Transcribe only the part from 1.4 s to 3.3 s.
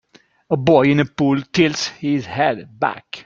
tilts his head back.